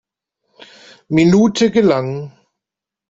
Minute 1.09 1.69
gelang. 1.69 2.33